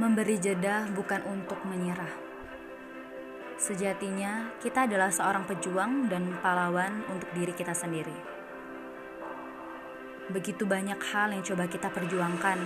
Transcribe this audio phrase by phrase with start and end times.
[0.00, 2.08] Memberi jeda bukan untuk menyerah.
[3.60, 8.16] Sejatinya, kita adalah seorang pejuang dan pahlawan untuk diri kita sendiri.
[10.32, 12.58] Begitu banyak hal yang coba kita perjuangkan.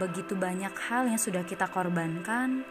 [0.00, 2.64] Begitu banyak hal yang sudah kita korbankan.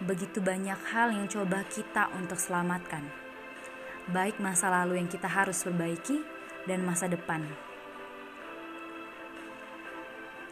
[0.00, 3.04] Begitu banyak hal yang coba kita untuk selamatkan.
[4.08, 6.24] Baik masa lalu yang kita harus perbaiki
[6.64, 7.69] dan masa depan.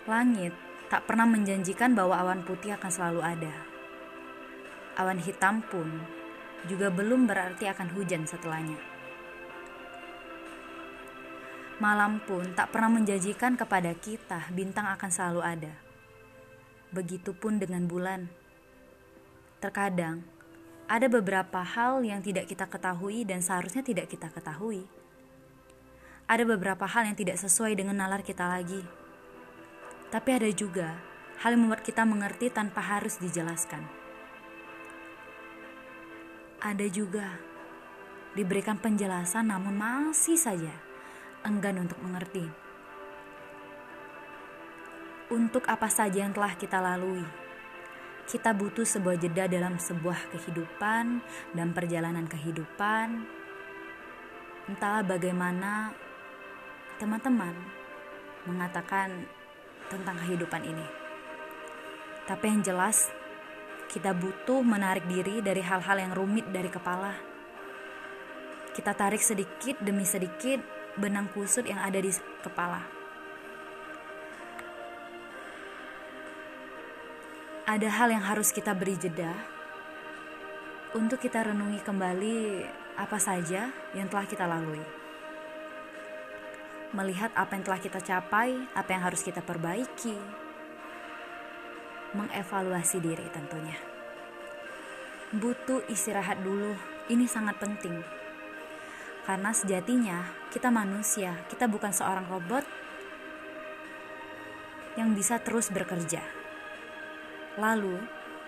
[0.08, 0.56] Langit
[0.88, 3.52] tak pernah menjanjikan bahwa awan putih akan selalu ada.
[4.96, 5.84] Awan hitam pun
[6.64, 8.80] juga belum berarti akan hujan setelahnya.
[11.76, 15.72] Malam pun tak pernah menjanjikan kepada kita bintang akan selalu ada.
[16.88, 18.32] Begitupun dengan bulan.
[19.60, 20.24] Terkadang
[20.88, 24.88] ada beberapa hal yang tidak kita ketahui dan seharusnya tidak kita ketahui.
[26.24, 29.07] Ada beberapa hal yang tidak sesuai dengan nalar kita lagi
[30.08, 30.96] tapi ada juga
[31.44, 33.84] hal yang membuat kita mengerti tanpa harus dijelaskan.
[36.58, 37.38] Ada juga
[38.34, 40.74] diberikan penjelasan namun masih saja
[41.46, 42.46] enggan untuk mengerti.
[45.28, 47.22] Untuk apa saja yang telah kita lalui,
[48.24, 51.20] kita butuh sebuah jeda dalam sebuah kehidupan
[51.52, 53.28] dan perjalanan kehidupan.
[54.68, 55.92] Entahlah bagaimana
[56.96, 57.52] teman-teman
[58.48, 59.28] mengatakan
[59.88, 60.86] tentang kehidupan ini.
[62.28, 63.08] Tapi yang jelas,
[63.88, 67.16] kita butuh menarik diri dari hal-hal yang rumit dari kepala.
[68.76, 70.60] Kita tarik sedikit demi sedikit
[71.00, 72.12] benang kusut yang ada di
[72.44, 72.84] kepala.
[77.68, 79.32] Ada hal yang harus kita beri jeda
[80.96, 82.36] untuk kita renungi kembali
[82.96, 85.07] apa saja yang telah kita lalui
[86.96, 90.16] melihat apa yang telah kita capai, apa yang harus kita perbaiki,
[92.16, 93.76] mengevaluasi diri tentunya.
[95.36, 96.72] Butuh istirahat dulu,
[97.12, 98.00] ini sangat penting.
[99.28, 102.64] Karena sejatinya kita manusia, kita bukan seorang robot
[104.96, 106.24] yang bisa terus bekerja.
[107.60, 108.00] Lalu,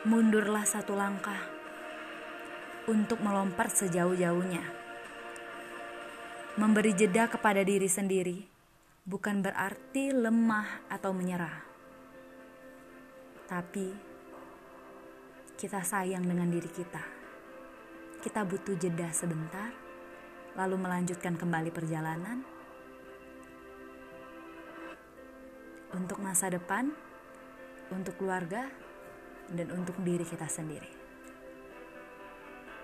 [0.08, 1.36] mundurlah satu langkah
[2.88, 4.79] untuk melompat sejauh-jauhnya
[6.60, 8.44] Memberi jeda kepada diri sendiri
[9.08, 11.56] bukan berarti lemah atau menyerah,
[13.48, 13.88] tapi
[15.56, 17.00] kita sayang dengan diri kita.
[18.20, 19.72] Kita butuh jeda sebentar,
[20.52, 22.44] lalu melanjutkan kembali perjalanan
[25.96, 26.92] untuk masa depan,
[27.88, 28.68] untuk keluarga,
[29.48, 30.99] dan untuk diri kita sendiri.